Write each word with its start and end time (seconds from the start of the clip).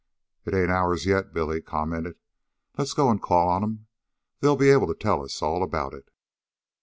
"It 0.47 0.55
ain't 0.55 0.71
ours 0.71 1.05
yet," 1.05 1.31
Billy 1.31 1.61
commented. 1.61 2.15
"Let's 2.75 2.95
go 2.95 3.11
and 3.11 3.21
call 3.21 3.47
on 3.49 3.61
'em. 3.61 3.85
They'll 4.39 4.55
be 4.55 4.71
able 4.71 4.87
to 4.87 4.95
tell 4.95 5.23
us 5.23 5.43
all 5.43 5.61
about 5.61 5.93
it." 5.93 6.09